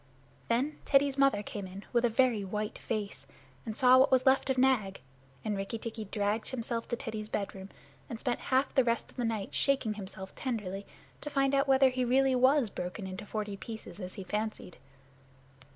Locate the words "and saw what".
3.67-4.09